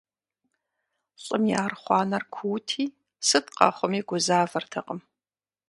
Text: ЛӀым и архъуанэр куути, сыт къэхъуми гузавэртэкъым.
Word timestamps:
ЛӀым 1.23 1.43
и 1.51 1.53
архъуанэр 1.65 2.23
куути, 2.33 2.83
сыт 3.27 3.45
къэхъуми 3.57 4.01
гузавэртэкъым. 4.07 4.99